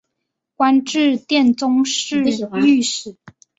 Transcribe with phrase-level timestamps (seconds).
[0.55, 3.15] 官至殿中侍御史。